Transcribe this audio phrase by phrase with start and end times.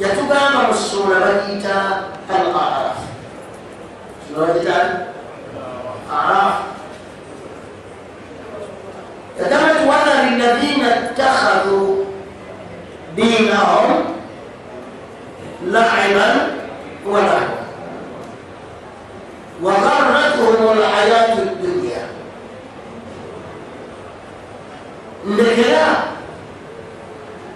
[0.00, 1.76] yatugamba mu ssuula bagiyita
[2.26, 2.98] alaraf
[4.26, 4.74] kinobagita
[6.10, 6.54] araf
[9.38, 11.78] yagamba ti wathari lladhina ttakhadhu
[13.14, 13.90] dinahum
[15.70, 16.34] laiban
[17.06, 17.54] walahwa
[19.62, 22.02] wagharatuhum lhayatu dunya
[25.22, 25.86] ndekera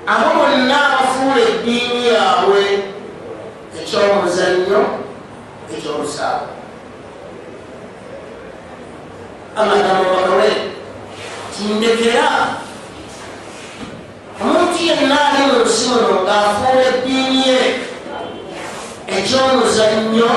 [0.07, 0.98] abo bonna
[1.29, 2.65] okusuula eddiini yaabwe
[3.79, 4.81] ekyomuzannyo
[5.75, 6.47] ekyomusaaba
[9.61, 10.51] amagamogole
[11.55, 12.27] tindekera
[14.41, 17.61] omuntu yenna ali mu nsi muno ng'afuula eddiini ye
[19.17, 20.31] ekyomuzannyo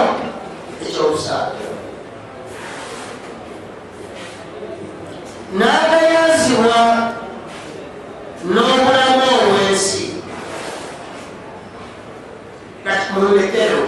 [0.85, 1.53] ekyomusaaba
[5.57, 6.79] n'agayazibwa
[8.53, 8.90] n'ob
[13.15, 13.83] mulolekero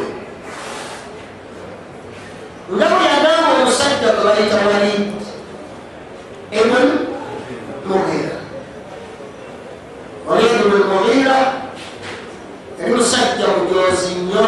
[2.76, 4.94] nga bwe yagamba omusajja kwebayita wali
[6.60, 6.88] ebn
[7.88, 8.34] mugira
[10.30, 11.38] oli ebn mugira
[12.82, 14.48] eri musajja mujozi nnyo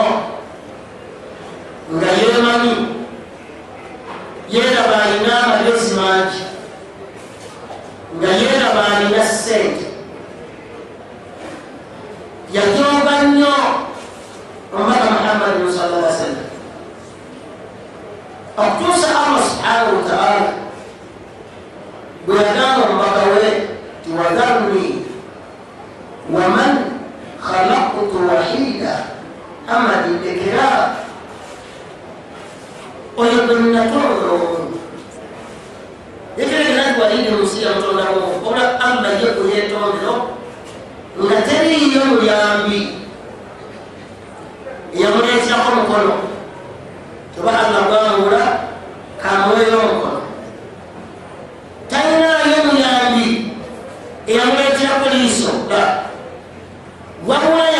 [1.96, 2.76] nga yemanyi
[4.54, 6.42] yeraba alina amagezi mangi
[8.20, 9.88] nga yeraba alina sente
[12.56, 13.56] yajoga nnyo
[14.80, 16.46] أمت محمد صلى الله عليه وسلم
[18.60, 20.48] أقول الله سبحانه وتعالى
[22.28, 23.54] بيدان المطوي
[24.10, 24.90] وذرني
[26.32, 26.70] ومن
[27.42, 28.96] خلقت وحيدا
[29.70, 30.96] أما الإكرار
[33.18, 34.66] ويظن تعذرون
[36.36, 40.36] ikere nga gwalidi munsi yamutondamu obula amba yekuyetondero
[41.16, 43.05] nga teriiyo muyambi
[45.02, 46.14] yamuleeterako mukono
[47.40, 48.46] oba alagwawula
[49.22, 50.20] kamuweera omukono
[51.90, 53.28] talinayo muyambi
[54.28, 55.82] eyamuleeterako liiso da
[57.28, 57.75] wabulay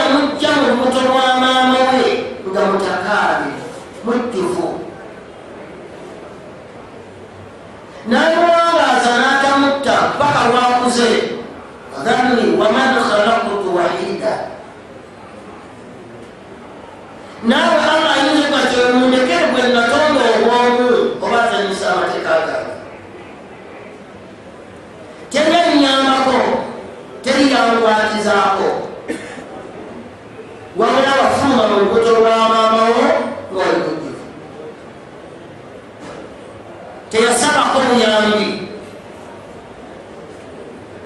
[37.96, 38.46] buyambi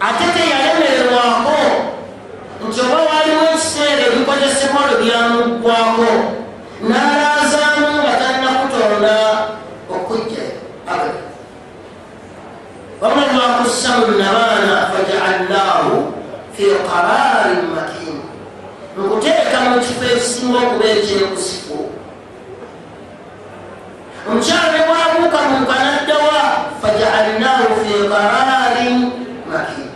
[0.02, 1.56] ate teyalemererwako
[2.70, 6.10] nti oba waliwo ekiseera ebikozesebwa lwe byamuggwako
[6.90, 9.16] nalazaamu nga tannakutonda
[9.94, 10.46] okujja
[10.92, 11.12] abe
[13.02, 15.96] wamalwakussa munabaana fajaallaahu
[16.58, 18.22] fi qararin makini
[18.98, 21.59] nkuteeka mu kifo ekisinga okuba ekyekusi
[28.28, 29.00] kararin
[29.48, 29.88] maki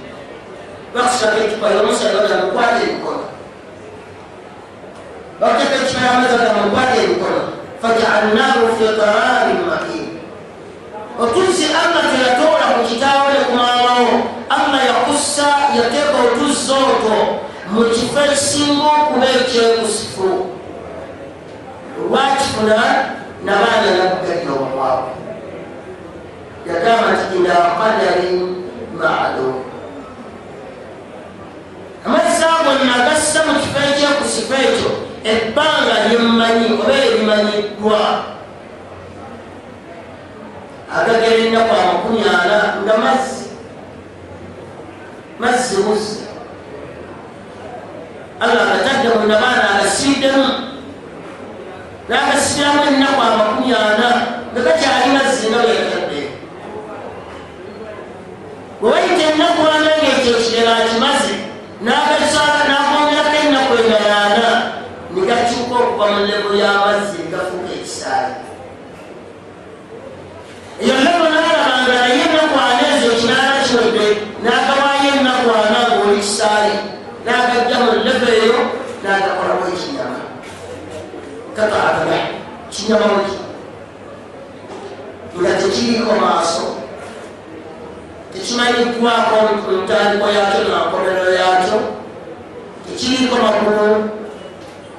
[7.94, 10.06] fajalnahu fi qararin makin
[11.19, 14.07] otusi alla teyatora mukitawole kumawao
[14.56, 15.47] alla yakussa
[15.78, 17.17] yateka otuzooto
[17.75, 20.29] mukifo ekisinga okuba ekyekusifu
[22.07, 22.75] lwakifuna
[23.45, 25.03] nabaana nakugalira omumwawo
[26.69, 28.40] yagamba nti ila qadarin
[28.97, 29.56] maalum
[32.06, 34.91] amazzi ago nagassa mu kifo ekyekusifo ekyo
[35.31, 38.01] ebbanga lyemmanyi oba erimanyiddwa
[40.96, 43.45] agagera ennaku amakumi ana nga mazzi
[45.41, 46.19] mazzi muzzi
[48.44, 50.48] allah agatadde mu nabaana agasiiddemu
[52.07, 54.10] n'agasiramu ennaku amakumi ana
[54.51, 56.02] nga gakyali mazzi nga bekana
[58.83, 61.33] bwebaite enaku wandaga ekyo kirala kimazi
[61.88, 64.50] nakakisala nakongerako enaku engalaana
[65.13, 68.35] nigakyuka okuva mu lebo y'amazzi egafuuka ekisaala
[70.83, 74.06] eyo lebo nalabanga naye enaku ana ezo kinaala kyodde
[74.45, 76.75] nakawaayo enaku ana ngaoli kisaali
[77.27, 78.57] nagajja mu lebo eyo
[79.06, 80.19] nagakolako ekinyama
[81.56, 82.18] kakaagala
[82.74, 83.31] kinyama muli
[85.31, 86.73] tula tekiriiko maaso
[88.44, 89.38] tekimanyikwako
[89.88, 91.78] ntandiko yakyo nankomero yakyo
[92.86, 93.88] tekiriko makulu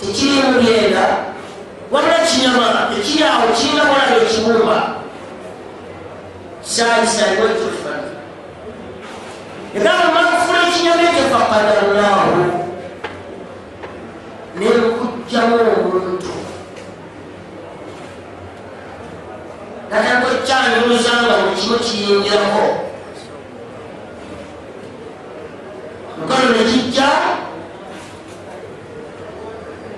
[0.01, 1.05] tekiri mubyenda
[1.93, 4.77] wala kinyama ekiyawo kiina bwalyo kibumba
[6.73, 8.03] sakisaniwekyofan
[9.77, 12.39] era mumakufula ekinyama ekyo fakadarulaho
[14.59, 16.33] nekujjamu omuntu
[19.91, 22.65] natanko kyanyuluzanga mukimu kiyingirako
[26.29, 27.09] kale nekijja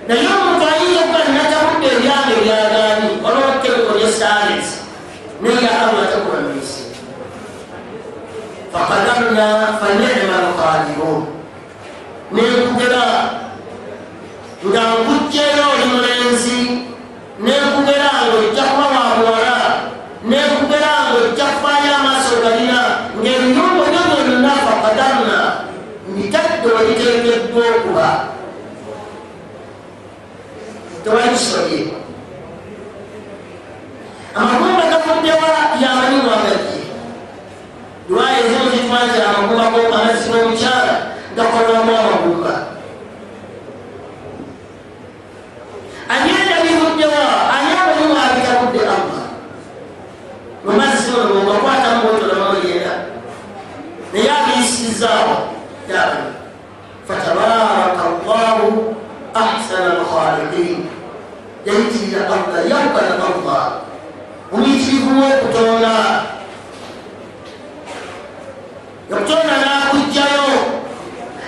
[0.09, 4.77] naye omuntu ayiyeko alina takudde ebyalo ebyagaani olwakkebeko lye saalensi
[5.43, 6.83] naye amu atakuba mesi
[8.73, 9.47] fakadarna
[9.81, 11.23] fanema lukadirun
[12.35, 13.05] nekugera
[14.67, 16.59] nga nkujjeyo oli mulenzi
[17.47, 19.36] nekugera ngaojja kuba wabwa
[27.65, 28.09] okuba
[31.05, 31.81] tewali kusobye
[34.35, 35.49] amagumba gafuddewa
[35.83, 36.77] yamanyi mwagagye
[38.11, 40.95] lwayinza mukifaanjira amagumba gomazzi gomukyala
[41.37, 42.26] gakolwamu amagumba
[58.63, 58.95] الله
[59.37, 60.85] احسن الخالقين
[61.67, 63.71] يمشي الى الارض يقبل الارض
[64.53, 66.23] ويجيبوا يقتلونا
[69.11, 70.01] يقتلونا لا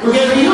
[0.02, 0.48] كجايو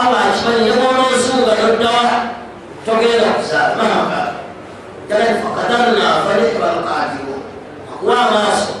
[0.00, 2.04] allah akimanyi ne bwona ensunga toddawa
[2.86, 4.20] togenda kuzaamaaka
[5.08, 7.34] tali fakadanna falibalkaatibu
[7.92, 8.72] akuwa amaaso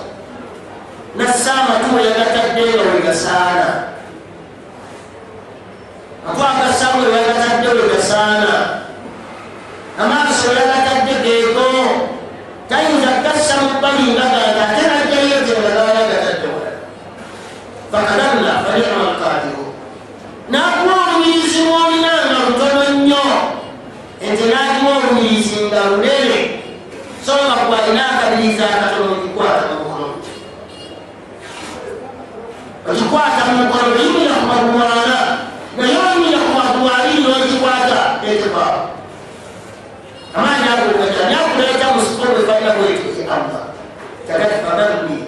[1.18, 3.68] nassa amatu yagataddeyo wegasaana
[6.28, 8.52] akwakasamu yagatadde wegasaana
[10.02, 11.64] amaaso yagatadde geeko
[12.70, 14.79] tayinza kgassa mu bbalinga gange at
[28.40, 30.14] bayinza katonaogikwata mumukono
[32.90, 35.16] ogikwata mumukono oyimira kubakuwanga
[35.76, 37.98] naye oyimira kubakuwali nogikwata
[38.30, 38.66] ekyoba
[40.36, 43.60] amaanyi agoaa nakuleeta musikowefalina bwetyo ekamba
[44.26, 45.18] kagati fadharni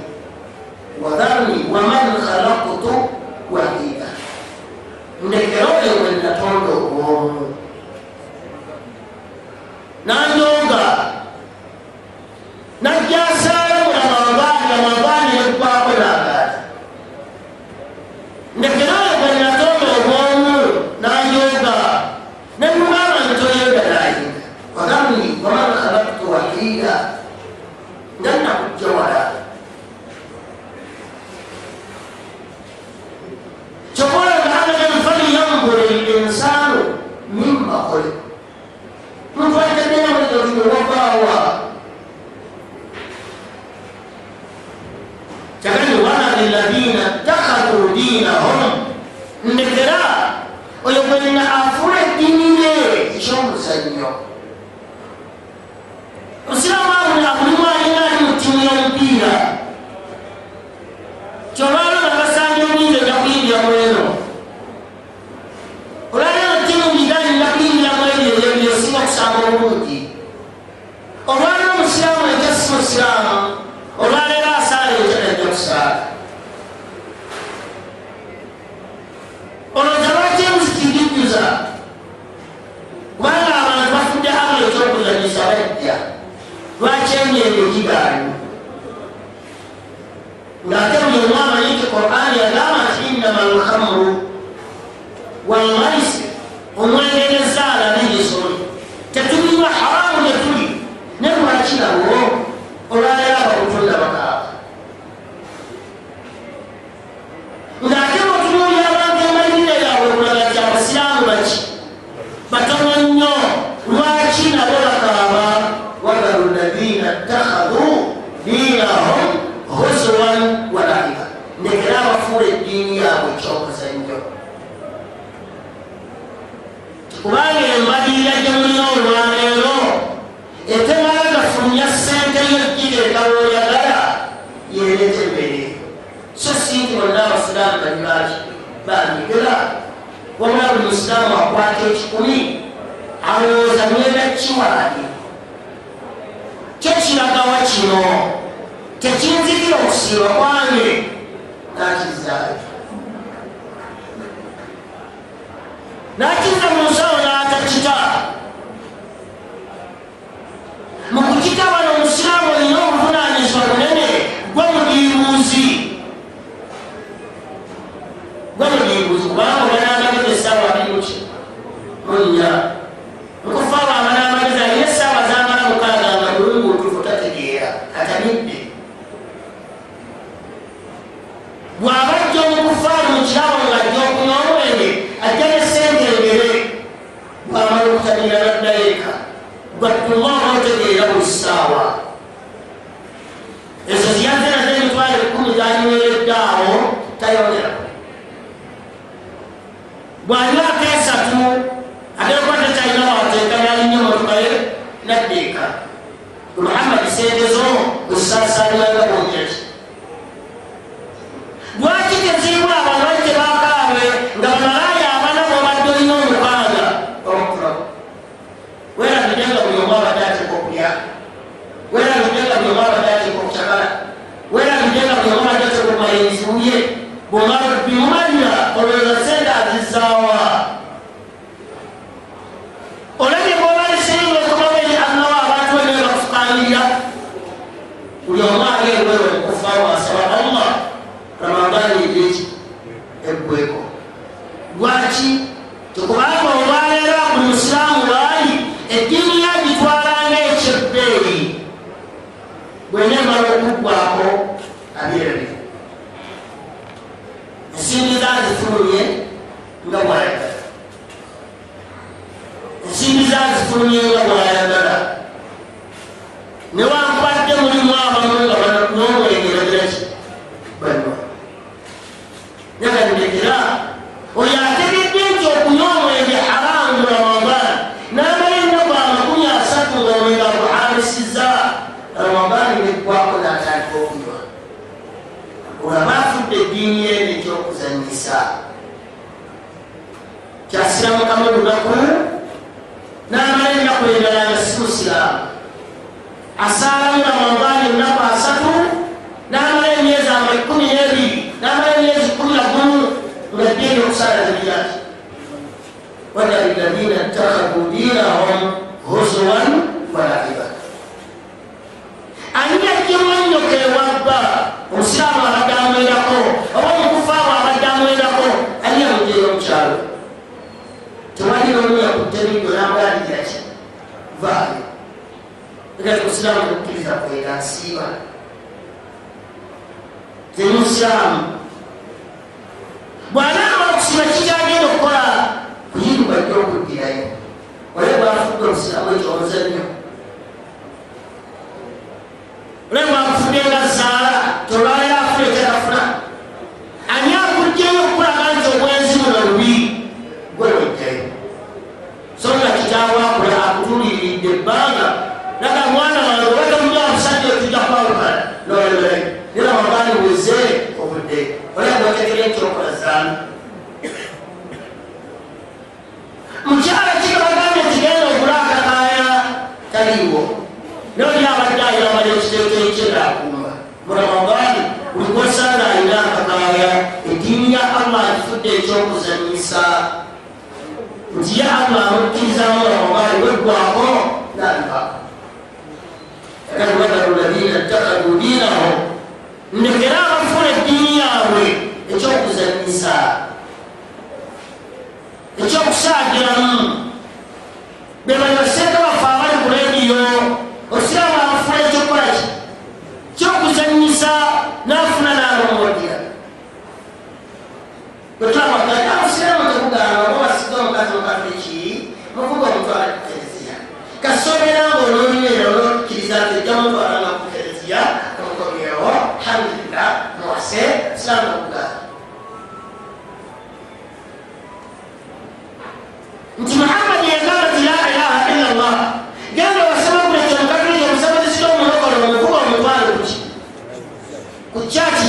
[1.02, 2.12] wadharni wamanu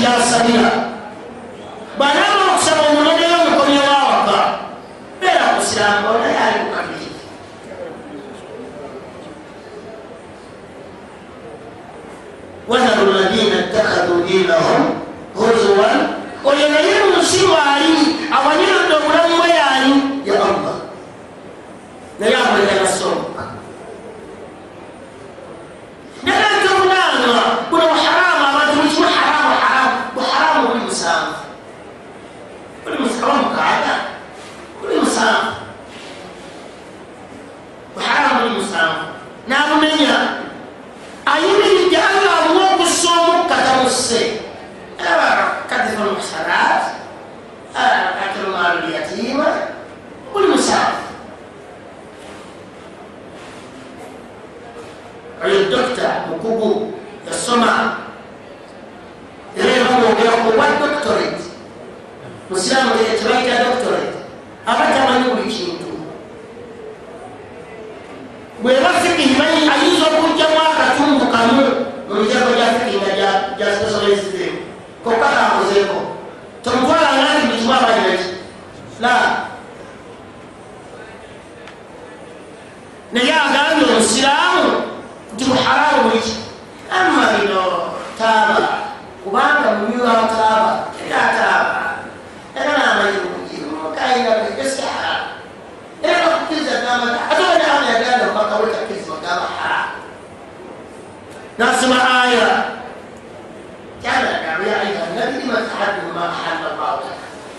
[0.04, 0.83] siyasayla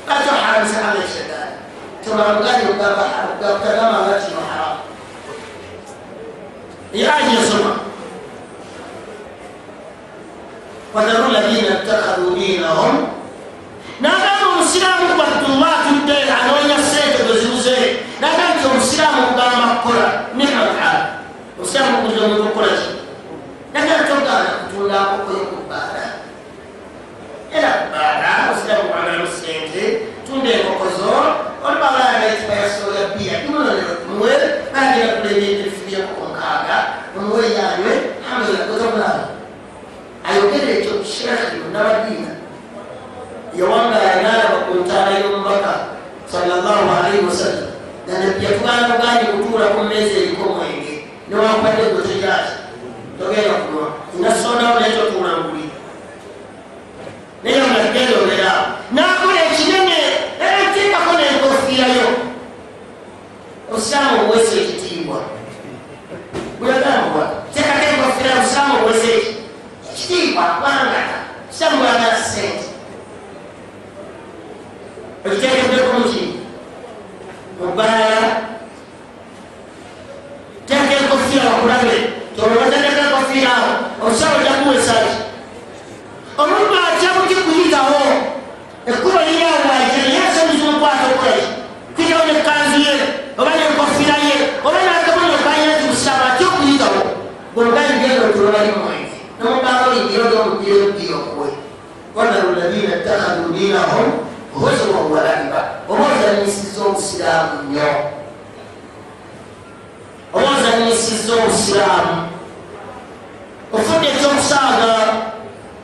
[0.08, 1.52] kati oharamise ala eshetaani
[2.04, 4.80] tomagani ogagamanga kino haramu
[6.92, 7.72] yaajesoma
[10.94, 13.06] wadharu ladina takhadhu dinahum
[14.00, 17.76] nagamba omusiraamu kwatte oba atudde anoonya sente bwezibuze
[18.20, 20.04] nagamba ti omusiraamu ogamba kukola
[20.36, 21.06] nema lhala
[21.58, 22.88] omusiraamu okuza omuntu okukola ki
[23.74, 26.04] nagamba ti ogamba kutundaakokoyo kubaala
[27.56, 29.84] era kubaala omusiraamu ogamba mu sente
[30.44, 31.28] mindenhol az van,
[31.66, 34.40] ott már lehet persze, hogy a bírt, mondani, hogy Noel,
[34.78, 36.76] megint a plébét, hogy figyelj a kokonkága,
[37.18, 37.94] a Noel járja,
[38.26, 39.16] hát az lett az a bár.
[40.22, 42.36] Hát jó, kérdé, csak sérfi, hogy nem a bírt.
[43.58, 45.74] Jó, van már egy nálam a kontára, jó, maga,
[46.30, 47.70] szállallahu alaihi wa sallam.
[48.06, 50.96] De nem pia fukára, a bányi kutúra, akkor nézzél, hogy komoly égé.
[51.28, 52.50] Nem van, hogy a gyógyos, hogy járt.
[53.18, 53.88] Tökény a kutúra.
[54.20, 55.70] Ne szólnál, hogy egy a kutúra, hogy úgy.
[57.44, 58.23] Nézzél, hogy kérdő,
[63.76, 65.18] osiramu owesa ekitiibwa
[66.58, 67.22] bweyagamba
[67.54, 69.06] tekatekofira osiramu owesa
[69.92, 71.00] ekitiibwa kubanga
[71.54, 72.66] siramu bwaga sente
[75.26, 76.22] ekitekeddeko nti
[77.60, 78.30] mubbaala
[80.68, 81.96] tekatekofira okulabe
[82.36, 83.70] tolobatatekakofiraawo
[84.06, 85.12] osiramu ojja kuwesaki
[86.42, 88.00] omuntu atya kukikuyitawo
[88.90, 91.63] ekkuba lirangaje naye asobuzi okwata okulaki
[91.96, 92.92] kujawo nekanzu ye
[93.38, 94.34] oba nenkofira ye
[94.66, 97.00] oba nakemanokayeti musaba aty okuyitawo
[97.54, 98.96] bonnaigendo tulabalimwe
[99.38, 101.46] nomubaako ligiro gomukirebdiyokwe
[102.18, 104.08] ona lulabina takhadu dinahum
[104.54, 107.90] huzuwa walaiba oba ozanyisiza obusiraamu nnyo
[110.34, 112.12] oba ozanyisiza obusiraamu
[113.74, 114.88] ofudde ekyomusaaga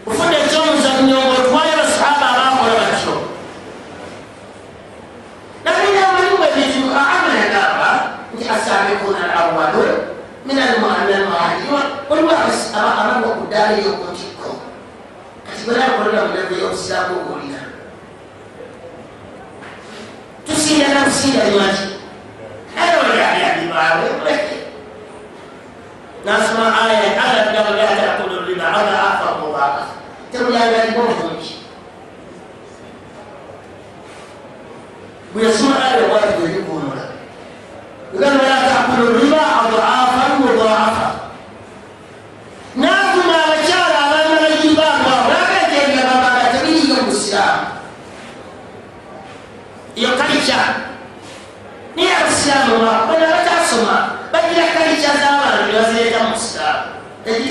[0.07, 1.30] ofudde ekyomuzannyo
[13.71, 14.51] ali okutikko
[15.47, 17.61] kati bwenakolera munaku yokusaako olina
[20.47, 21.87] tusinda nakusinda lwaki
[22.81, 24.09] ayoyaliyabibaawe
[26.27, 29.83] nasoma aya alaaaakola olulima aa afakuwaka
[30.33, 31.53] temulyagalibwa obungi
[35.33, 36.60] bweyasoma aya wajiwe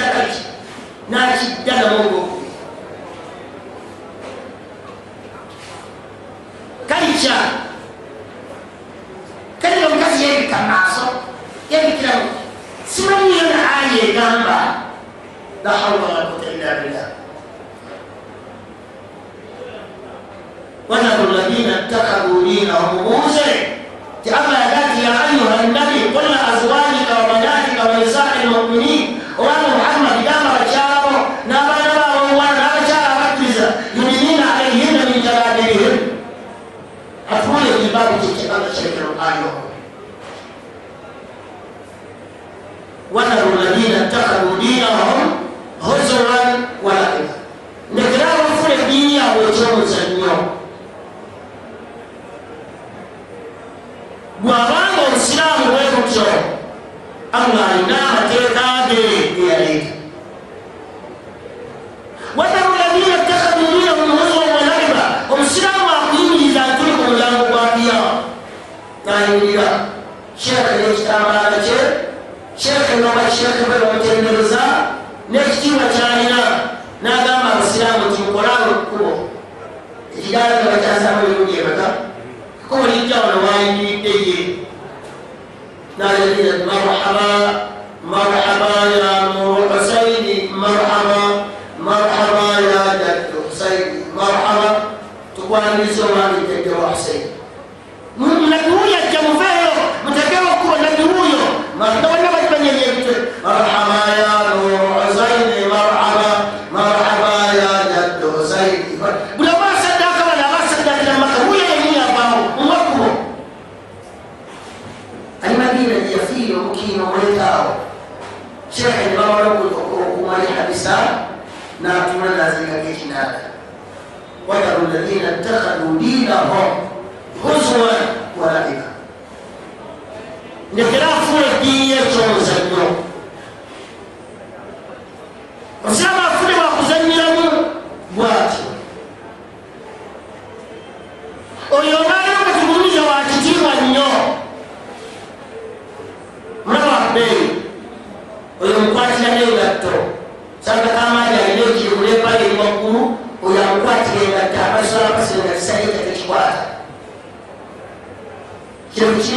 [0.02, 0.40] kati
[1.12, 2.24] nakiddanamungo
[6.88, 7.36] kalica
[9.62, 11.02] kalira omukazi yebika maaso
[11.72, 12.12] yebikira
[12.88, 14.60] simanyiyona ali egamba
[15.64, 17.10] la hawla wala quwata illa billah
[20.90, 23.52] wanaru ladina takabu dina omubuuze
[24.24, 29.79] ti ama yagati ya ayuha nabi kulla azwajika wa banatika wanisai lmuminin owanu
[43.60, 45.20] alladhina ittakhadhu dinahum
[45.88, 47.26] huzuran walaia
[47.98, 50.34] nekerabafuna eddiini yabwe ekyomuzannyo
[54.44, 56.28] gwabanga obusiraamu bwekutyo
[57.40, 59.00] allah alina amateeka ge
[59.40, 59.92] eyaleeta
[62.38, 68.08] wadaru ladina ittakhadhu dinahum huzuran walaiba omusiraamu akuyimiriza atuli ku mulyango gwa diyama
[69.06, 69.70] nayimirira
[70.44, 71.39] sheekaekitaba
[73.02, 74.62] nga bakishekubera okutendereza
[75.32, 76.40] nekitiibwa kyalina
[77.04, 79.12] nagamba abasiraamu nti nkolaawo ekkubo
[80.18, 81.88] ekidaala nga bakyasaamu emirundi emeka
[82.62, 84.40] kkubo lijjawano wayimiridde ye
[85.98, 87.28] nalegeza ti marhaba
[88.12, 88.70] marhaba
[89.02, 91.22] ya muhusaini marhaba
[91.88, 94.68] marhaba ya jadi husaini marhaba
[95.36, 96.04] tukwaniza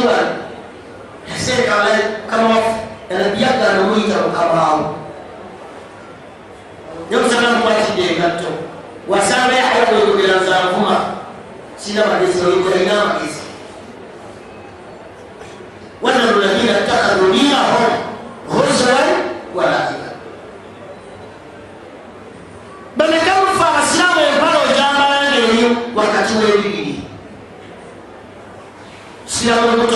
[0.03, 0.19] nga
[1.39, 2.67] sekale kamaf
[3.39, 4.83] yagga nomuyita mukamaawo
[7.09, 8.49] nyemusakamukwakide engatto
[9.07, 10.95] wasanga yakaoyogera zanvuma
[11.81, 13.41] sina magezioyogalina amagezi
[16.03, 17.83] wanalulagina takaluliaho
[18.51, 19.07] huzwan
[19.55, 20.07] walaia
[22.97, 26.95] banekamufa abasiramu empalo ojambalangeeyo wakati webibiri
[29.43, 29.95] osiramu lubuto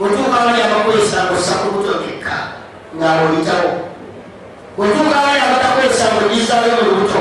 [0.00, 2.36] wetuuka wali abakwesanga osaku lubuto kekka
[2.96, 3.70] ngaoyitawo
[4.78, 7.20] wetuuka wali abatakwesanga ogizayo mu lubuto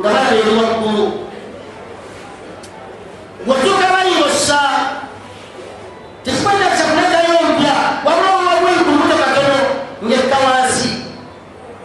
[0.00, 1.04] nga balabeeri waggulu
[3.46, 4.58] wetuuka bali osa
[6.24, 9.58] tekikwetakisa kulegayo mpya wabulawaguli ku lubuto katono
[10.04, 10.88] ngekka wansi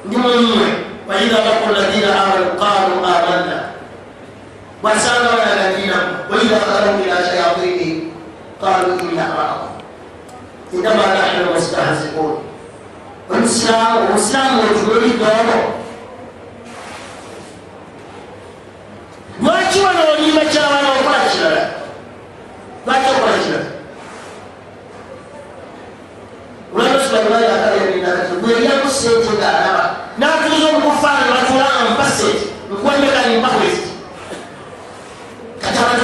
[0.06, 0.68] ndi mumwe
[1.08, 3.56] waiza bako lazina amanu qalu amanna
[4.84, 5.85] wasanga wayagaki
[6.36, 8.12] قل فخرجوا الى شياطين
[8.62, 9.76] قالوا انا اراكم
[10.74, 12.44] انما نحن مستهزئون
[13.30, 14.86] والاسلام والاسلام وجود
[15.20, 15.72] دوره
[19.42, 21.64] lwaki wanoolimba kyabana okola kirala
[22.86, 23.72] lwaki okola kirala
[26.76, 29.86] olwanosubaiwaiakalaeyaku sente ngaalaba
[30.20, 33.84] n'atuuza omukufaana natulaampa sente mukuwanyekanimpakwezi
[35.62, 36.04] kati abantu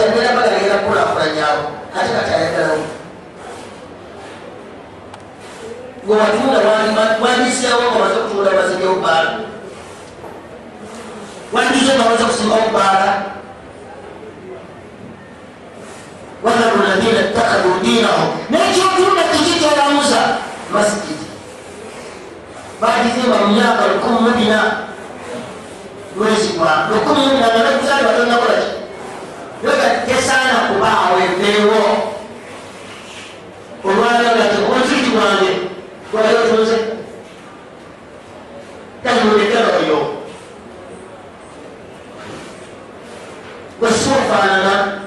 [0.00, 1.60] bagendera balagira kulakulanyabo
[1.96, 2.76] ate katayagalao
[6.08, 6.58] gwebatunda
[7.22, 9.30] wandisewo ngaomaze okutunda bazigeobaala
[11.52, 13.08] wandize ngamaze okusima obubaala
[16.44, 20.20] wadharu lladina ttakadu dinahum nekyotunda kiki kyalamuza
[20.72, 21.26] masjidi
[22.80, 24.60] bagizimba mumyaka lukumu mubina
[26.16, 28.79] mwezi gwa lukumu mubina nga nakuzali batonakolaki
[30.06, 31.78] tesaana kubaawo empeewo
[33.84, 35.50] olwalonga tekonziki wange
[36.12, 36.76] gwayotoze
[39.04, 39.98] kaiekeroyo
[43.80, 45.00] wesiofaanana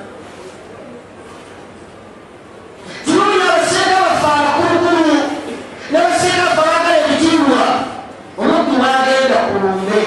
[8.37, 9.99] omuntu mwagenda kulumbe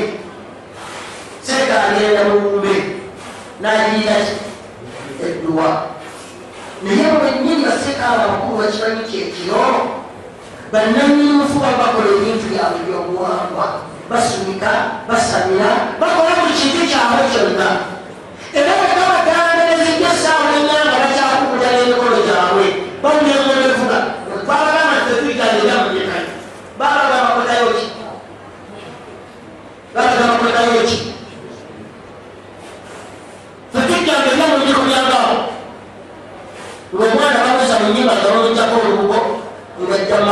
[1.49, 2.76] sekagenda mulumbe
[3.61, 4.35] nayiyinaki
[5.25, 5.69] edduwa
[6.85, 9.63] naye bwenyini basekaaba abakulu bakimanyi kyekiro
[10.73, 13.67] bannanyinufu babakola ebintu byabwe byobuwangwa
[14.11, 14.73] basumika
[15.09, 17.69] basamira bakola buli kintu kyabwe kyonna
[18.59, 22.65] era bwe babatambereziddya saawa nnyanga bakyakukuta n'emikolo gyabwe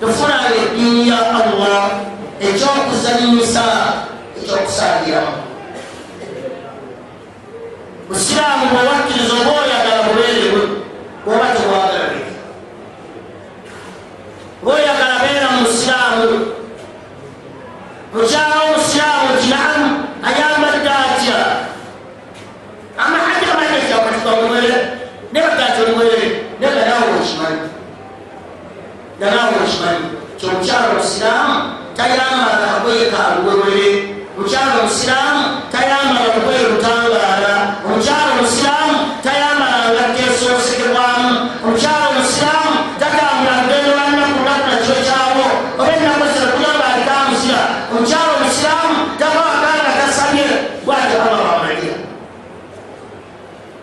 [0.00, 1.84] tufuna eddiini ya allah
[2.40, 3.64] ekyokuzanyisa
[4.40, 5.36] ekyokusaagiramu
[8.08, 10.62] busiraamu bwewakkiriza oba oyagala bubeerebwe
[11.30, 12.22] oba tewagalae
[14.62, 16.46] oba oyagala beera mu busiraamu
[18.14, 19.84] mukyawa omusiraamu nti naamu
[20.28, 21.38] ayambadde atya
[23.02, 24.74] amahaja amajaja katuka omuwere
[25.32, 26.24] nebagati omuwere
[26.60, 27.68] neganaawe okimanyi
[29.20, 29.59] ganaawe
[30.40, 31.54] kyomukyala omusiraamu
[31.96, 33.88] tayambala lugoye kalugobere
[34.36, 37.52] mukyala omusiraamu tayambala lugoye lutangaala
[37.84, 41.28] omukyala omusiraamu tayambala ngatta esoosekebwamu
[41.64, 45.44] omukyala omusiraamu tatambula lugendo lwannaku lunaku nakyo kyabo
[45.80, 50.46] oba ennaku zirakuyamba alitamuzira omukyala omusiraamu takawakaana kasabye
[50.84, 51.94] bwate bamawamalira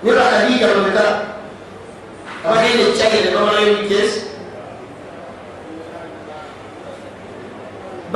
[0.03, 1.05] nibakadiida mubika
[2.45, 4.19] abagenda ekyagene bamalayo bigezi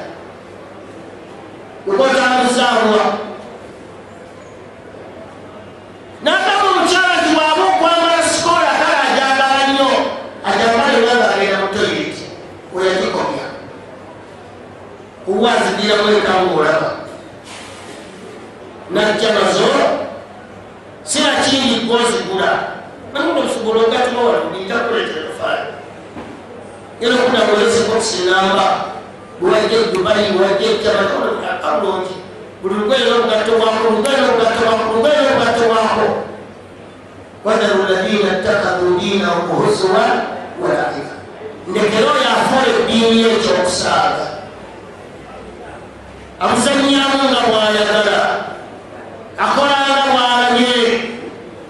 [15.95, 16.91] ekyamwekangaolaba
[18.91, 19.69] najja mazo
[21.03, 22.51] sirakingi kozigula
[23.13, 25.73] namuno osobola ogatumawa nitakuletetofaayo
[27.01, 28.67] era okunamulezeko kusinamba
[29.43, 32.15] wajja edubai wajja ekyamaakalungi
[32.63, 36.05] buli lugaina obugatto bwako lugaina obugatto bwako lugaina obugatto bwako
[37.45, 40.05] wadaru ladina ttakadhu diina huzuwa
[40.61, 41.13] walaia
[41.69, 44.34] ndekeroyo afuwa eddiini ekyokusaaga
[46.45, 48.21] akuzanyamu nga bwayagala
[49.45, 50.73] akolanga bwalanye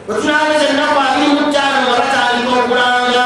[0.08, 3.24] wetulanga zennaku abiri mutaano nga batandika okulanga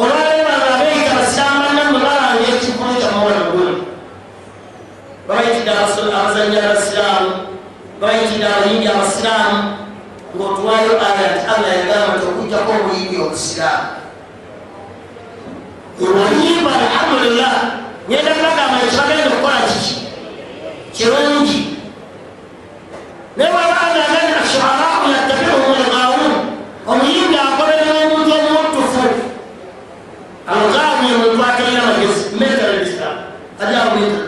[0.00, 3.62] olwalebanga abeyita basiramannamwe balanga ekikulu kyamawanagu
[5.26, 7.30] babayitidde abazanya abasiraamu
[8.00, 9.58] babayitidde abayimbi abasiraamu
[10.34, 13.86] ngaotuwayo aya nti allah yagamba nti okujjako obuyimbi obusiraamu
[16.18, 17.54] wayimba alhamdulillah
[18.10, 19.96] ngenda kubagamba ekibagenda okukola kiki
[20.96, 21.76] kirungi
[23.36, 26.32] naye wabanga agenda suharamu yattabihum algaun
[26.90, 29.02] omuyindi akolera omuntu omutufu
[30.52, 33.16] algaun ye muntu atalina magezi metere lislam
[33.62, 34.25] ajawita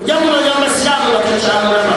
[0.00, 1.87] ojja munonya amasiraamu nga tekyamula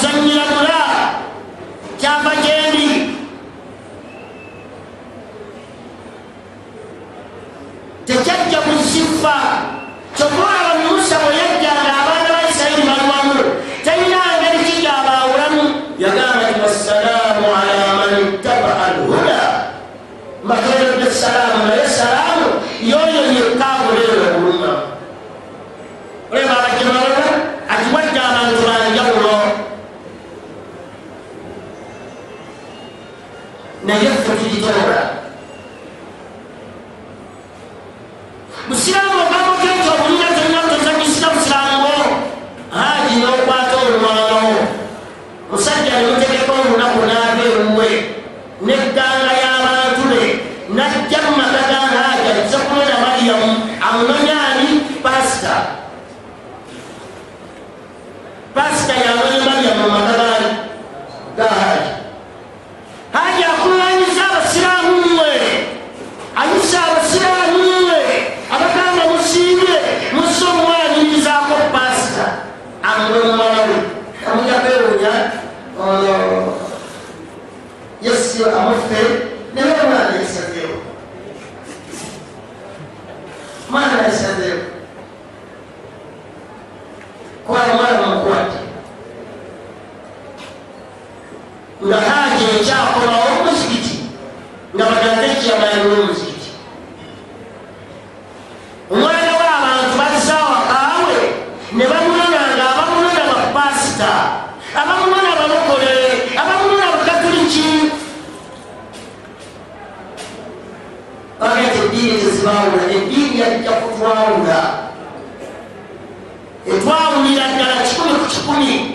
[118.67, 118.93] 命。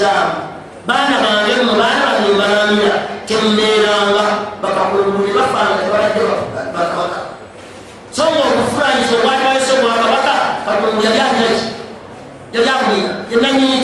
[0.00, 0.40] obusiraamu
[0.86, 2.96] baana bange mu baana bange mbalamira
[3.28, 4.24] temumeeranga
[4.62, 6.20] bakakulumuli bafanga tebabadde
[6.74, 7.20] bakabaka
[8.16, 10.32] so nga okufulanyisa obwatwayisa obwakabaka
[10.64, 11.66] katulumu yabyaniraki
[12.54, 13.79] yabyakumira yenanyini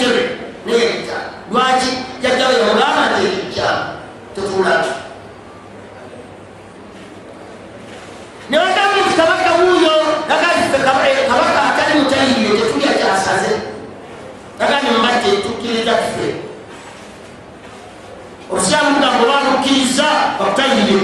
[20.38, 21.00] bakutayire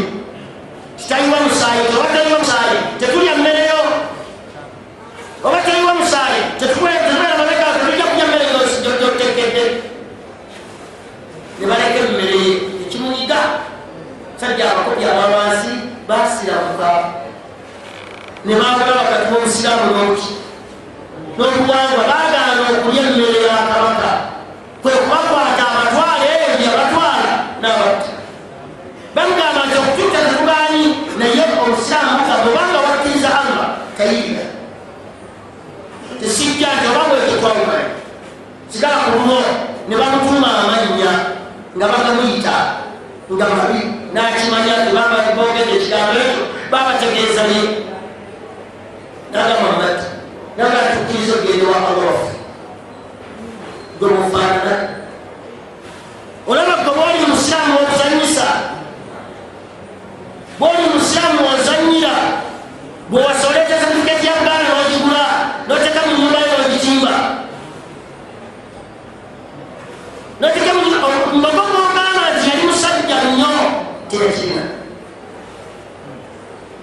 [1.01, 3.77] kitayiwa musaayi oba tayiwa musaayi tetulya mmereyo
[5.45, 8.45] oba tayiwa musaayi tetubera mabega tetujja kulya mmere
[9.01, 9.65] gyotekedde
[11.59, 12.43] nebaleke mmere
[12.87, 13.41] ekimuyiga
[14.41, 15.73] sajja abakobya abalwansi
[16.09, 16.91] basiramuka
[18.45, 20.33] nebagala kati bomusiramu noki
[21.37, 24.11] n'okuwangwa bagana okulya emmere ya kabaka
[24.83, 25.19] kwekuba
[33.97, 34.45] kayiira
[36.21, 37.89] tesijja nti obamweke twawumanyi
[38.73, 39.41] sigala kulumo
[39.89, 41.13] ne bamutuma amannya
[41.77, 42.55] nga bakamuyita
[43.33, 43.81] nga mabi
[44.17, 47.61] nakimanya tebabaibongeza ekigambo ekyo babategeeza ne
[49.35, 49.97] naga muhammad
[50.57, 52.31] naga tukiriza ogende wakalowafu
[53.99, 54.75] gwe mufaanana
[56.49, 58.47] olaba gwe bwoli musiramu wozanyisa
[60.59, 61.82] bwoli musiramu wozanyisa
[63.13, 65.25] bwewasoleta esatifiket yabbaana nogigula
[65.69, 67.11] noteka munyumbayo ogitimba
[70.41, 73.55] noteka mumago gobaana nti yali musajja nnyo
[74.11, 74.63] tekina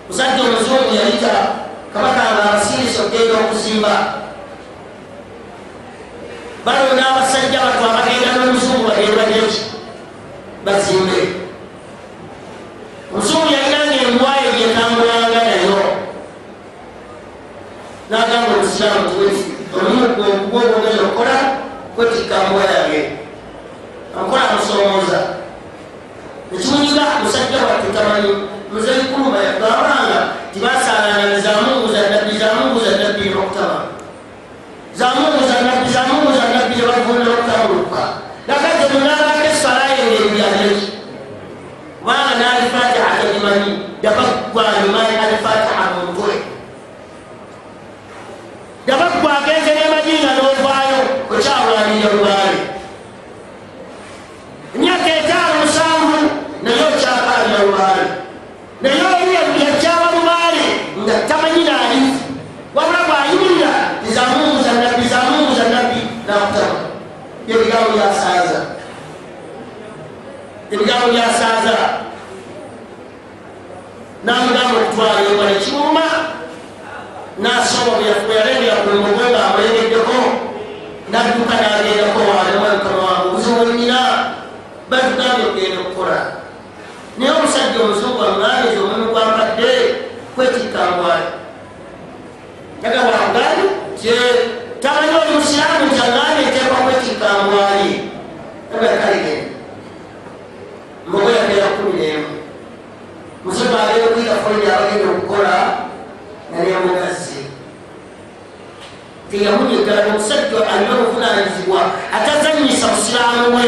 [0.09, 1.29] musajja omuzungu yayita
[1.93, 3.93] kabaka ngaabasiisi okgenda okuzimba
[6.65, 9.61] balonda abasajja batw abagenda n'omuzungu bagendabyeki
[10.65, 11.19] bazimbe
[13.15, 14.33] omuzungu yalinanga embwa
[18.09, 19.09] nagamba omusiramu
[19.77, 21.35] omuntu ogugogomeza okola
[21.95, 23.01] kwetika mbwa yange
[24.17, 25.19] ankola musomoza
[26.55, 28.31] ekimunyiga musajja wattu tamanyi
[28.71, 30.19] muzeikuluma yagabanga
[30.53, 33.77] tibasalanane zamungu zadabbi zamungu zadabbi nokutama
[34.99, 38.01] zamungu zanabbi zamungu zanabbi ebavunira okutamuluka
[38.49, 40.85] lakate munabake esalayo ngeri yaleki
[41.99, 43.71] kubanga nalifatiha tagimanyi
[44.05, 45.18] yabagwanyumanyi
[70.99, 71.75] ebyafo byasaza
[74.23, 76.03] namugamba otwaliobalekiuma
[77.43, 77.91] nasoba
[78.27, 80.17] byaeyakulmugwenga amuyegeddeko
[81.11, 84.01] nadduka nagendako waalemaukama wange buzimulimira
[84.89, 86.19] batugambye okugenda okukola
[87.19, 89.71] naye omusajja omuzungu amulaneza omulimu gwambadde
[90.35, 91.27] kwetikkangwali
[92.87, 93.18] agaa
[106.59, 107.39] yalyamugazi
[109.31, 111.81] teyamunyegala omusajja alina obuvunanyizibwa
[112.17, 113.63] atazanyisa musiramu we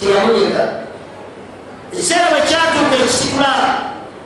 [0.00, 0.64] teyamunyega
[1.92, 3.52] ekiseera bwekyatuuka ekisikula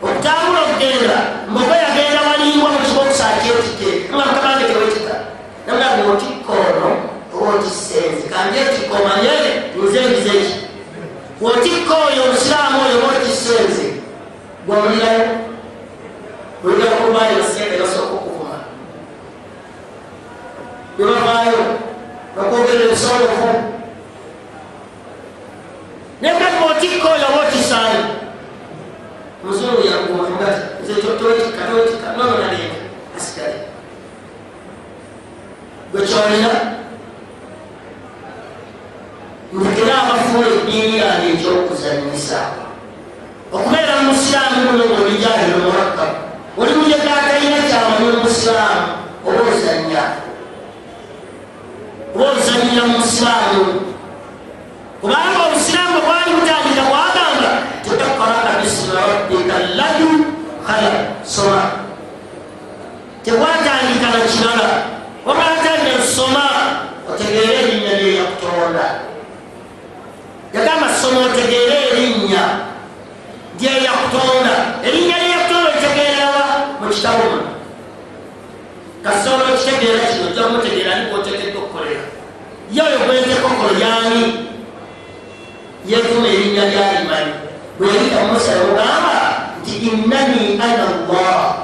[0.06, 1.18] okutambula okugenda
[1.50, 5.14] mboga yagenda waliimwa mukiba okusakyetike nga mukamange tewetika
[5.66, 6.88] namulage otikkoono
[7.34, 9.32] oba otisenzi kanje tikkomaye
[9.78, 10.48] nze ngizeki
[11.50, 13.86] otikkooyo omusiramu oyo oba otisenzi
[14.66, 15.43] gwamulirayo
[16.64, 18.56] olunakulumanya basente basooka okuvuma
[20.98, 21.62] yebavaayo
[22.40, 23.48] okwogerera ebisolofu
[26.22, 28.02] nekaba otikka oyo oba otisaayo
[29.42, 30.48] omuzungu yakuwanga
[30.90, 32.80] ekyotoetika toetika nobonalenga
[33.16, 33.58] asigale
[35.92, 36.50] bwekyolina
[39.52, 42.38] ndekera amafuna eddiini yange ekyokuzanyisa
[43.54, 46.23] okubeera mu musiramu muno ngaolijaahira omurakkabu
[46.58, 48.82] olimujekakaina kyawe omusilamu
[49.26, 50.04] oba ozanya
[52.14, 53.60] oba ozanyira mumusilamu
[55.00, 57.50] kubanga obusilamu bwali butangira bwagamba
[57.84, 60.10] totakukola kabisira wabbika ladu
[60.66, 60.92] hala
[61.34, 61.62] soma
[63.24, 64.68] tekwatandika na kirala
[65.26, 66.44] obatandira soma
[67.10, 68.86] otegeere erinnya lyeyakutonda
[70.54, 72.44] yagamba soma otegeere erinnya
[73.60, 74.63] lyeyakutonda
[77.04, 77.48] okusawoma
[79.04, 82.04] kasobola okitegeera kino kyomutegeera nikwotekedde okukolera
[82.76, 84.20] yoyo gwentekokolo yani
[85.90, 87.32] yekuma erinnya lyalimani
[87.78, 89.12] bweyita musa yogamba
[89.60, 91.54] nti innani ana llah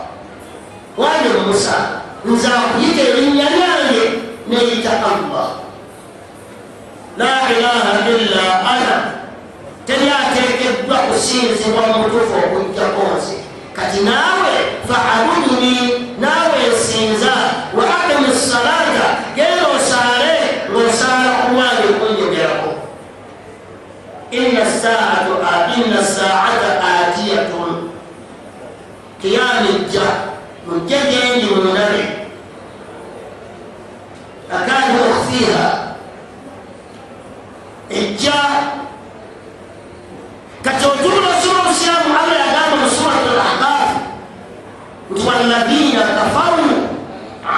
[1.01, 1.77] wange musa
[2.25, 4.05] nza kuyita erinnya lyange
[4.51, 5.49] neyita allah
[7.21, 8.97] la ilaha illa ana
[9.89, 13.37] telyatekeddwa kusinzibwa mutufu okujjakonze
[13.77, 14.50] kati naawe
[14.91, 17.33] faabuduni naawe nsinza
[17.79, 20.33] wa akimu salaata genda osaale
[20.71, 22.71] ngaosaala kuwange okunjogerako
[25.81, 27.91] inna saata atiyatun
[29.23, 30.01] kiyamijja
[30.67, 32.03] mujja gendi mundabe
[34.57, 35.65] akali okufiira
[38.01, 38.37] ejja
[40.65, 42.50] kati otuula osoma obusiramu abala
[45.17, 46.65] walladhina kafaru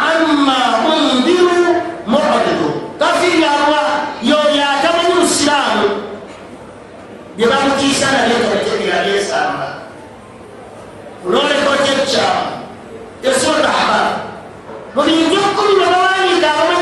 [0.01, 0.59] ama
[0.93, 3.83] undiru muridu kafiri arwa
[4.23, 5.85] yoyatamanyi musilamu
[7.37, 9.67] byebamukiisa nabyo kebitegera byesamba
[11.27, 12.27] olwolekoteca
[13.25, 14.07] yesuna habar
[14.95, 16.82] mubintu okumi nabawandika abamanyi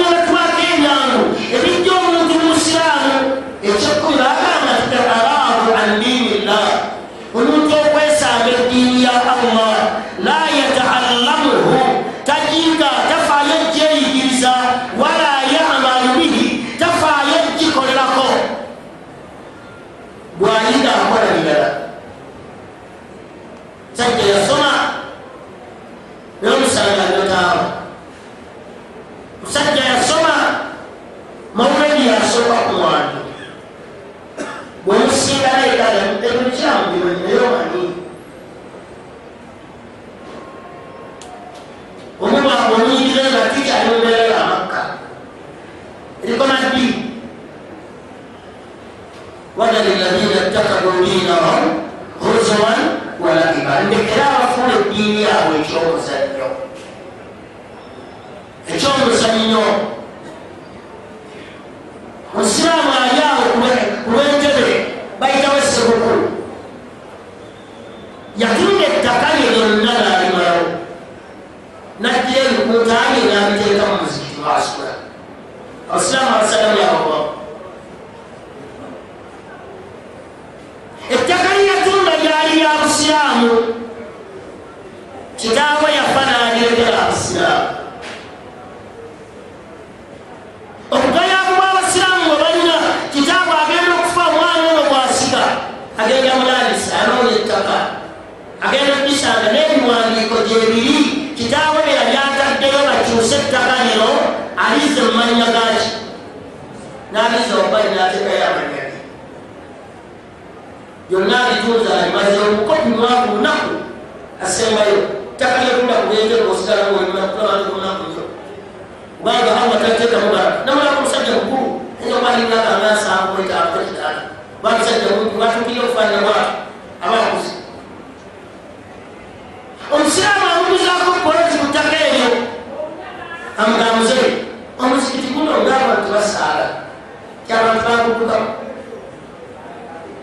[137.70, 138.38] bantbakukuba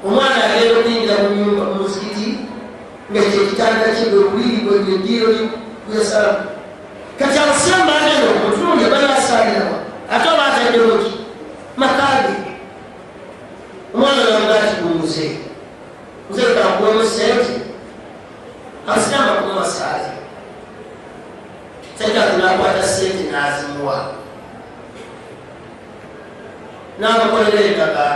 [0.07, 2.27] omwana agenda okuyingira muyumba mumusikiti
[3.09, 5.27] nga kyekitanda kibwe obuliri bwegeddiiro
[5.93, 6.31] yasala
[7.19, 9.75] kati abasiramu bagenda okutunge banasalirawa
[10.13, 11.13] ate obatajoloki
[11.81, 12.35] makage
[13.95, 15.27] omwana nambatikumuze
[16.29, 17.53] nzekakuwemusente
[18.91, 20.09] asiramu akumasaali
[21.97, 24.16] sajja tunakwata sente nazimuwaa
[26.99, 28.09] nakakolereeka ka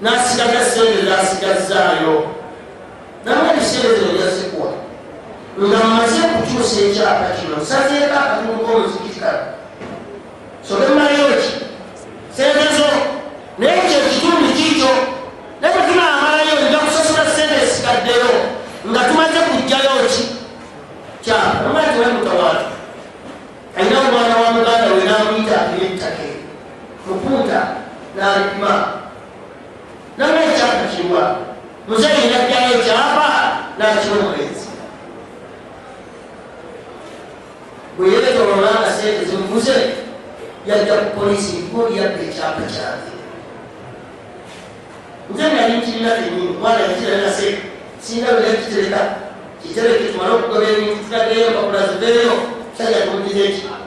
[0.00, 2.16] nasigaza sente zasigazaayo
[3.24, 4.70] naba ebiseerezo yazikwa
[5.66, 9.42] nga mmaze kukyusa ekyapa kino nsazeeko akatunuka omuzikitikala
[10.68, 11.50] sobemmayoki
[12.36, 12.88] sente zo
[13.58, 13.87] naye
[28.18, 28.70] n'alikuma
[30.18, 31.22] nawe ekyakukirwa
[31.88, 33.28] muzaire najjayo ekyapa
[33.78, 34.68] nakyomulenzi
[37.96, 39.74] bweyeetololanga sente zimuguze
[40.68, 43.12] yajja ku polisi ngoli yabba ekyapa kyange
[45.30, 47.48] nze nalinkirira enyini omwana yakirana se
[48.04, 49.00] sinda lwenakitereka
[49.62, 52.34] kitereke tumale okugoba ebintu tulageyo mpapula zibeeyo
[52.76, 53.77] kyajja kumugiza ekyapa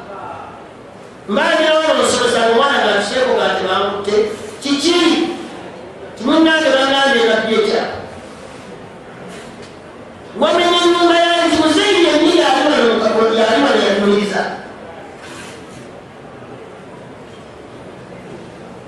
[1.32, 4.16] mbalirawo nomusomesa omwana nga kiseko nga tebamute
[4.64, 4.98] kiki
[6.16, 7.82] timunange bagambye babyeta
[10.42, 14.42] wamenya enyumba yanti muzeeri yenyiri alimanoyatuliriza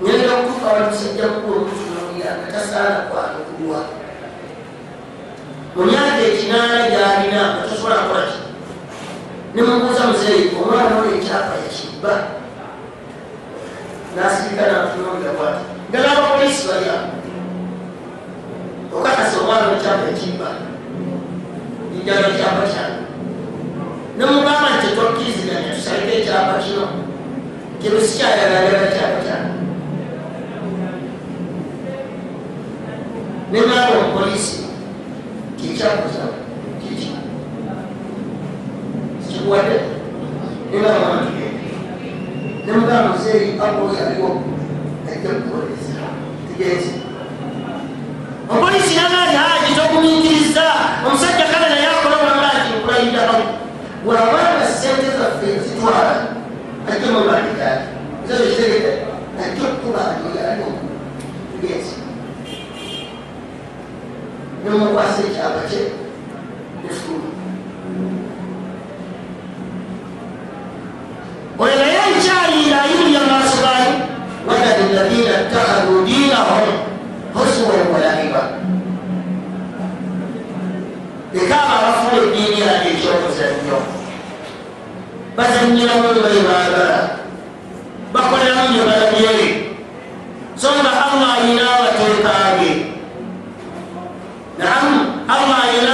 [0.02, 3.80] nyenda okufa wamusajja kukulomutunulira nga tasaana kwanukulwa
[5.74, 8.38] mu myaka ekinaana gyalina nga tosobola kukola ki
[9.56, 12.12] nemubuuza muzeeyi omwana oyo ekyapa yakibba
[14.14, 17.10] nasirika natunongabwati ddala abapoliisi balyamu
[18.96, 20.48] okakasa omwana ekyapa ekibba
[21.90, 23.02] nijjala ekyapa kyange
[24.18, 26.86] nemugamba nti tetwakkiriziganya tusalika ekyapa kino
[27.80, 29.50] tebusikyayagalaba ekyapa kyange
[33.52, 34.56] nemaga omupoliisi
[35.58, 36.33] tiekyakuzamu
[39.54, 39.80] fuerte.
[40.72, 42.64] Yo le daba más bien.
[42.66, 43.62] Yo me daba más serio.
[43.62, 44.42] Algo le digo,
[45.06, 46.06] hay que actualizar.
[46.48, 47.02] ¿Qué quiere decir?
[48.46, 50.64] Omupolisi n'amaanyi aaji n'okumuyigiriza
[51.06, 53.44] omusajja kabera yakolawo amaanyi okulayiriramu
[54.04, 56.02] bw'aba nga ssente zaffe zitwala
[56.88, 57.70] ajja mumaliga
[58.26, 58.92] zeeeta
[59.42, 60.66] ajja okukubaaniyaalo
[61.50, 61.94] tugenzi
[64.64, 65.82] n'omukwasa ekyaba kye
[71.62, 73.90] oyo naye akyalira ayimirya maaso gani
[74.46, 76.68] wadali lahina tahadu dinahum
[77.34, 78.42] hosuwaemulaiba
[81.40, 83.78] ekaba abafuna eddiini yange ekyomuzannyo
[85.36, 86.98] bazannyiramuli baibaagala
[88.14, 89.48] bakoleramu gye balabyere
[90.58, 92.72] so nga allah alina abateekage
[94.58, 94.86] nam
[95.34, 95.93] allah alina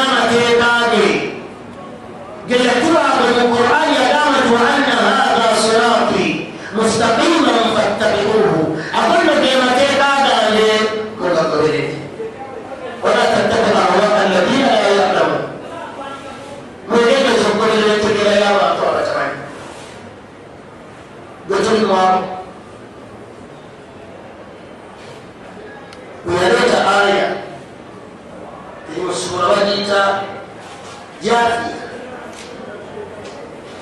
[31.22, 31.70] jafi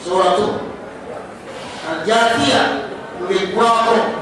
[0.05, 0.49] suratu
[2.07, 2.79] jafia
[3.29, 4.18] ulikwako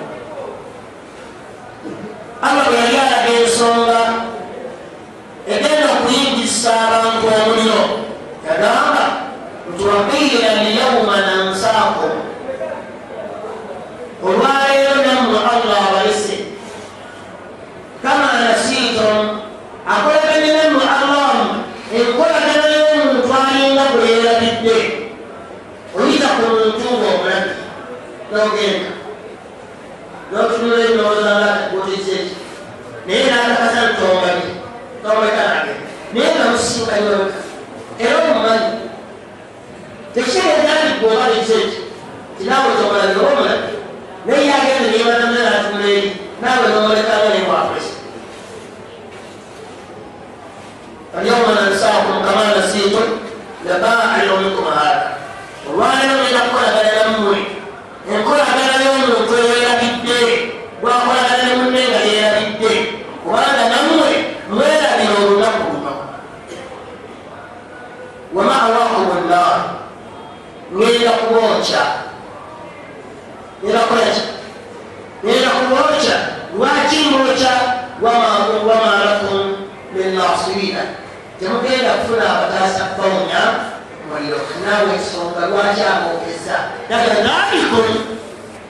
[85.51, 86.57] lwaki amwogeza
[86.91, 87.95] naikoi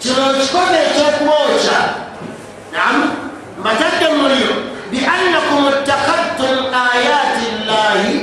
[0.03, 1.79] kino kikome ekyokumwokya
[2.74, 2.97] nam
[3.61, 4.55] mbatadde muliro
[4.91, 6.59] biannakum ttakadtum
[6.93, 8.16] ayati llahi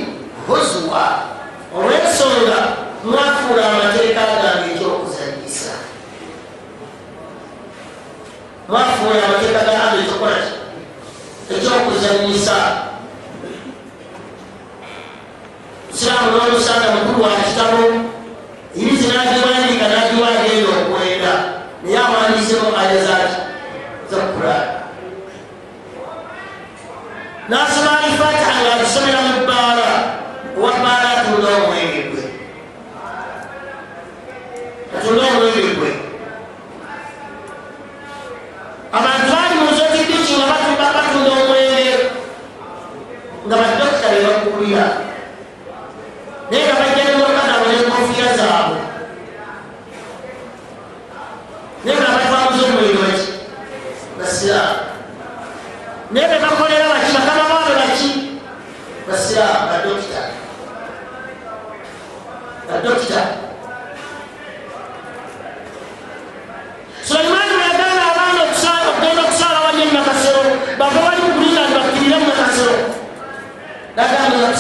[0.48, 1.04] huzwa
[1.78, 2.58] olwensonga
[3.06, 5.74] mwafuula amateeka gange ekyokuzanyisa
[8.70, 10.54] mwafuula amateeka gange ekyokolaki
[11.56, 12.56] ekyokuzanyisa
[15.98, 18.03] siramu nomusanga mukulu wakitabo
[19.14, 21.34] kyakimanyi nga nagiwa agenda okwenda
[21.82, 23.38] naye awandiisemu aya zaki
[24.10, 24.66] zakurana
[27.50, 28.03] nasoma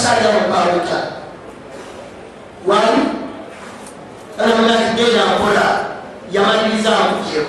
[0.03, 1.23] saya mempaluta
[2.67, 3.23] wali
[4.35, 5.67] anamunakide yakola
[6.27, 7.43] yamaliriza mukyo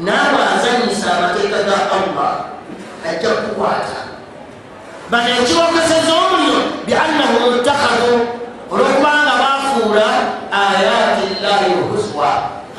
[0.00, 2.32] naaba azanyisa amateeka ga allah
[3.04, 3.98] ajja kukwata
[5.12, 6.56] bano ekiwakeseza omulyo
[6.88, 8.12] biannahu mutakadu
[8.72, 10.08] olwokubanga bafuula
[10.48, 12.28] ayati llahi lhuswa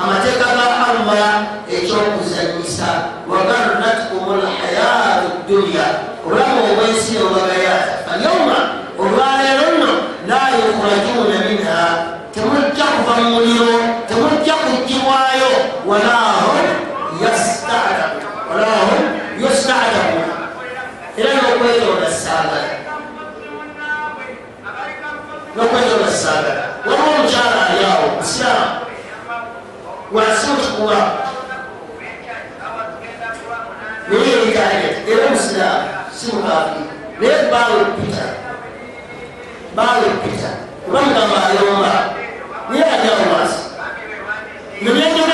[0.02, 1.34] amateeka ga allah
[1.78, 2.88] ekyokuzanyisa
[3.30, 5.88] wagarnatkum lhayatu dduniya
[6.26, 7.57] obulamu obwensi obaga
[10.88, 16.58] يخرجون منها تمجحف المليون تمجح الجوايا ولا هم
[17.22, 18.10] يستعدم
[18.52, 20.22] ولا هم يستعدم
[21.18, 22.64] إلى نقيت من السادة
[25.58, 28.80] نقيت من السادة ورهم جارة ياهو السلام
[30.14, 31.14] وعسوش قوة
[34.10, 35.82] نريد كاية إلى مسلم
[36.14, 36.80] سمغافي
[37.20, 38.28] ليه بارو البيتر
[39.76, 42.16] بارو البيتر Rahmetullahi Allah.
[42.72, 43.70] Niye acaba olmaz?
[44.82, 45.27] Niye acaba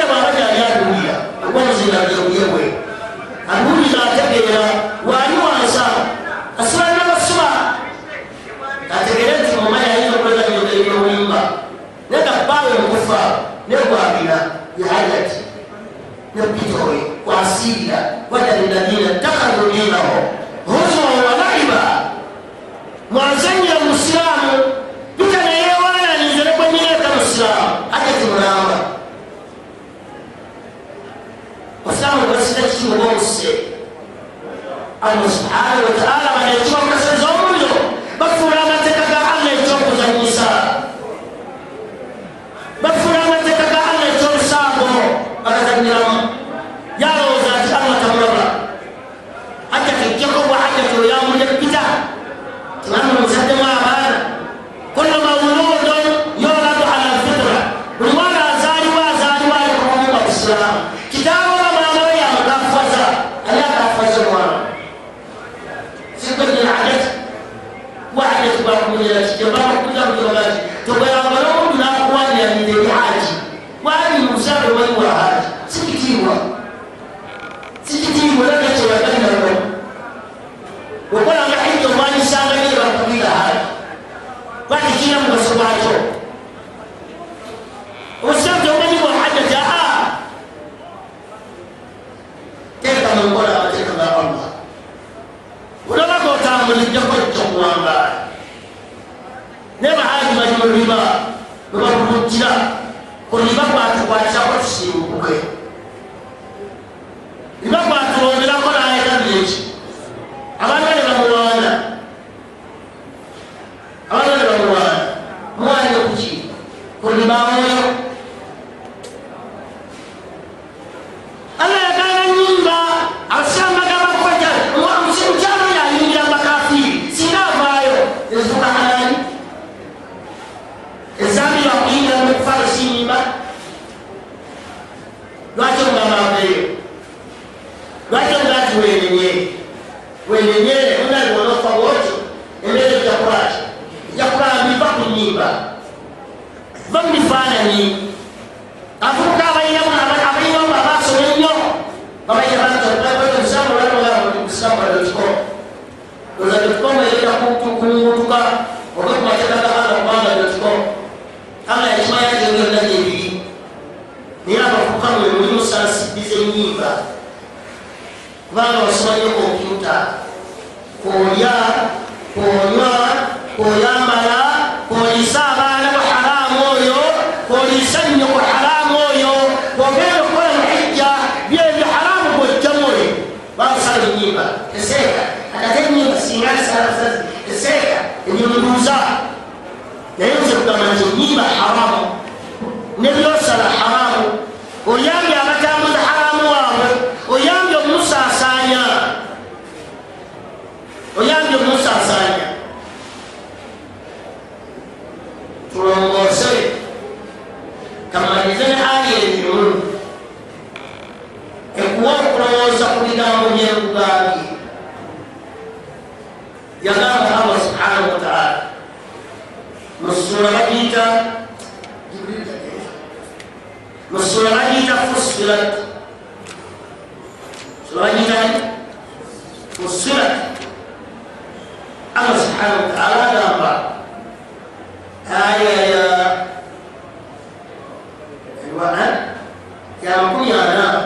[240.09, 241.02] yamakumi abana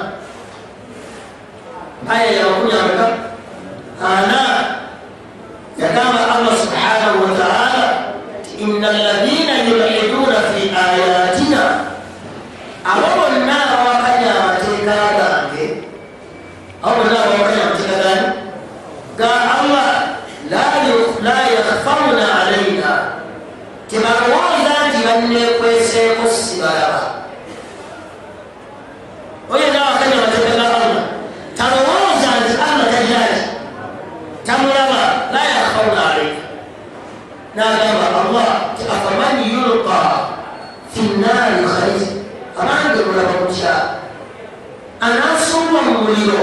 [46.07, 46.39] omuliro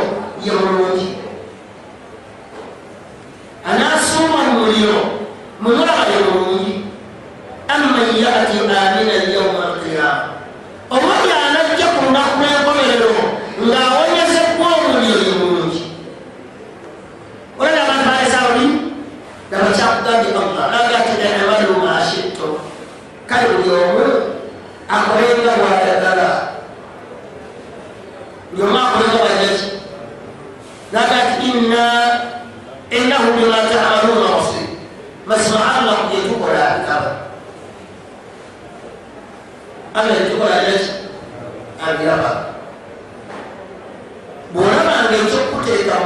[0.47, 0.94] yawulula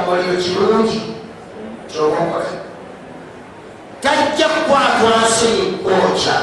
[0.09, 1.01] bwalina kirungi
[1.93, 2.45] kyobukola
[4.01, 5.47] tajja kukwatwa nsi
[5.85, 6.37] kwokya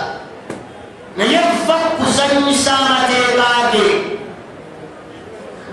[1.18, 3.88] naye va kuzanyisa amateeka ge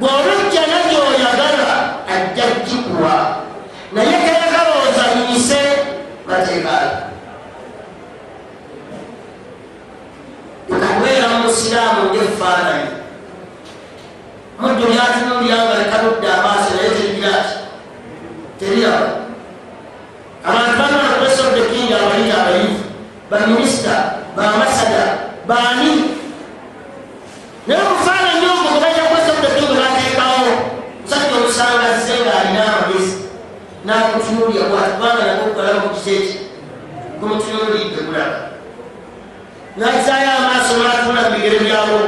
[0.01, 1.75] bwolujja nagyoyagala
[2.15, 3.15] ajja kukikuwa
[3.93, 5.59] naye kayagala ozanyise
[6.29, 6.71] mateeka
[10.69, 12.89] ge ekabeera musiraamu ngefaananyi
[14.61, 16.62] mudduni atunulyanga lekaludde amaaso
[18.83, 19.15] yaabwe
[20.47, 22.77] abantu bagana kubesodde king abali abayivu
[23.31, 23.95] baminisita
[24.37, 25.03] bamasada
[25.49, 25.93] baani
[27.67, 30.49] naye mufaananyi ogo tebajja kubesodde king bateekawo
[31.03, 33.11] musajja omusanga ze nga alina amagezi
[33.87, 36.37] nakutunulya bwatubanga nago kukolamu kiseeki
[37.21, 38.39] kumutunulidde bulaba
[39.81, 41.99] nazayo amaaso natuna mubigere byabo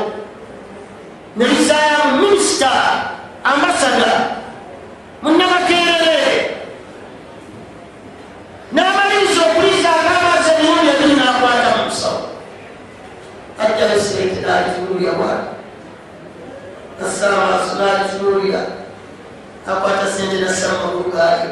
[1.40, 2.70] nazayo minisita
[3.50, 4.10] ambasada
[5.22, 5.83] munnamakee
[13.62, 15.46] ajja besente nagitunulira bwati
[17.00, 18.60] nasamaaso nagitunulira
[19.68, 21.50] akwata sente nasamagugayo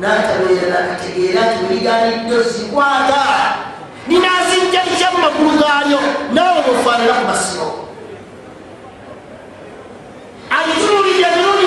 [0.00, 3.20] natabeera nakategeera nti buliganiddo zikwata
[4.08, 5.98] ninazinjaija mumagulu gaayo
[6.36, 7.66] nawe bofaanira ku masiro
[10.58, 11.63] agitunulira mirundi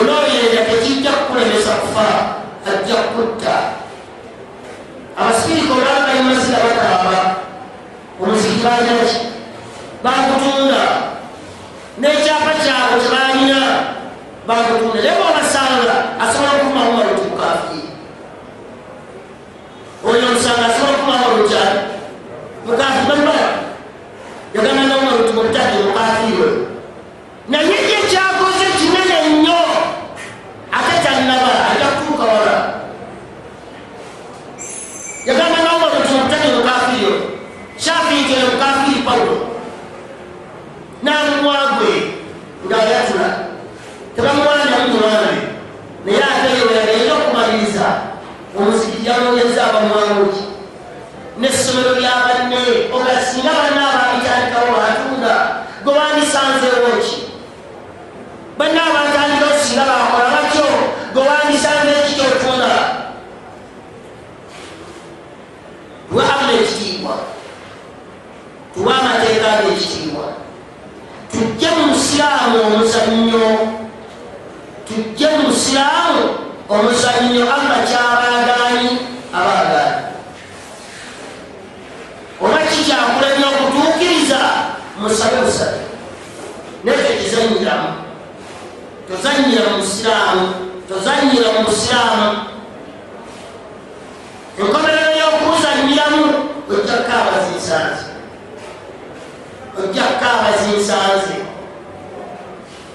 [0.00, 2.34] onooyeya tekijja kukulemesa kufa
[2.66, 3.56] ajja kukutta
[5.18, 7.18] abasikiri olwakayimasira bataaba
[8.22, 9.18] omuzikibanyaki
[10.04, 10.82] bakutunda
[12.00, 13.60] n'ekyapa kyabwe kyebalina
[14.48, 17.80] bakutunda leba obasanga asobola okukumamu olutimukafi
[20.08, 21.80] oyo omusanga asobola okukumamu olutyani
[22.66, 23.46] mukafi bamala
[24.54, 26.48] yagamanamu olutimu butaki mukafiwe
[27.50, 27.83] naye
[41.04, 41.92] namugwagwe
[42.66, 43.28] ngaayatula
[44.16, 45.38] tebamuwanja mumuwange
[46.04, 47.86] naye ate yoyagenda okumaliriza
[48.58, 50.44] omuzigi yanonyeza abamwanguki
[51.40, 52.60] nessomero lyabanne
[52.94, 55.32] ogasinga banaabaabitandikawo batunda
[55.84, 57.16] gebandisanzewoki
[58.58, 60.66] banaabatandika osinga bakola batyo
[61.14, 62.72] gebandisanze ekikyotunda
[66.08, 67.14] tuwa amna ekitiibwa
[68.74, 70.26] tuwa amateeka ge ekitiibwa
[71.34, 73.50] tujje musiraamu omuzannyo
[74.88, 76.20] tujje musiraamu
[76.68, 78.90] omuzannyo allah kyabaagaani
[79.32, 80.06] abaagaani
[82.42, 84.40] oba kikyakulanya okutuukiriza
[85.00, 85.80] musabe musabe
[86.84, 87.88] nekyo kizannyiramu
[89.08, 90.44] tozannyira musiraamu
[90.88, 92.26] tozannyira mu musiraamu
[94.60, 96.22] enkomerero y'okuzannyiramu
[96.70, 98.13] ojja kukaabaziisanzi
[99.78, 101.36] ojakaba zinsanze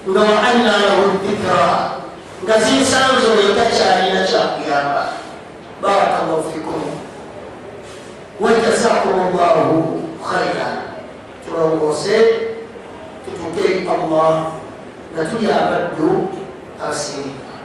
[0.08, 2.00] nga waanalahu dikra
[2.44, 5.04] nga zinsanze oyotakyalina kyakuyamba
[5.84, 6.80] barakallahufikum
[8.40, 10.68] wajazakum llahu khaira
[11.44, 12.16] tulongose
[13.28, 14.56] tutuke allah
[15.12, 16.32] nga tuli abaddu
[16.80, 17.60] asinga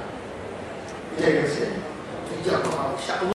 [1.15, 1.79] tegese
[2.27, 3.34] tujjakuba